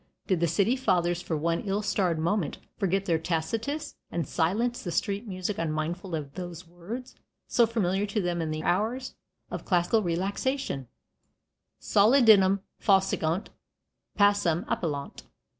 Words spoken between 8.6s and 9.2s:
hours